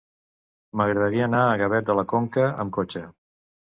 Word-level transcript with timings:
M'agradaria 0.81 1.29
anar 1.31 1.43
a 1.45 1.53
Gavet 1.65 1.89
de 1.93 1.99
la 2.03 2.09
Conca 2.17 2.51
amb 2.53 2.79
cotxe. 2.83 3.09